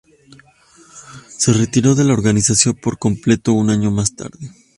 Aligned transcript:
Se 1.37 1.53
retiró 1.53 1.93
de 1.93 2.03
la 2.03 2.13
organización 2.13 2.73
por 2.73 2.97
completo 2.97 3.53
un 3.53 3.69
año 3.69 3.91
más 3.91 4.15
tarde. 4.15 4.49